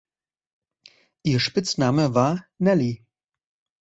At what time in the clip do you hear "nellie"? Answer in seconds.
2.57-3.05